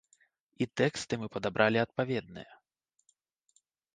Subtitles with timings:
[0.65, 2.51] І тэксты мы падабралі адпаведныя.